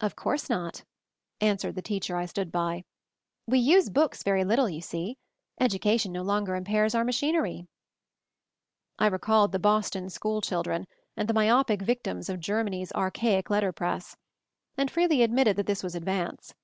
"Of 0.00 0.16
course 0.16 0.48
not," 0.48 0.82
answered 1.42 1.74
the 1.74 1.82
teacher 1.82 2.16
I 2.16 2.24
stood 2.24 2.50
by. 2.50 2.84
"We 3.46 3.58
use 3.58 3.90
books 3.90 4.22
very 4.22 4.42
little, 4.42 4.66
you 4.66 4.80
see. 4.80 5.18
Education 5.60 6.10
no 6.10 6.22
longer 6.22 6.56
impairs 6.56 6.94
our 6.94 7.04
ma 7.04 7.12
chinery." 7.12 7.66
I 8.98 9.08
recalled 9.08 9.52
the 9.52 9.58
Boston 9.58 10.08
school 10.08 10.40
children 10.40 10.86
and 11.18 11.28
the 11.28 11.34
myopic 11.34 11.82
victims 11.82 12.30
of 12.30 12.40
Germany's 12.40 12.92
archaic 12.92 13.50
letter 13.50 13.72
press; 13.72 14.16
and 14.78 14.90
freely 14.90 15.22
admitted 15.22 15.56
that 15.56 15.66
this 15.66 15.82
1 15.82 15.88
was 15.88 15.94
advance. 15.94 16.54